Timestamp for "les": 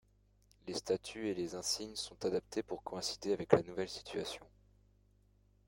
0.65-0.73, 1.35-1.53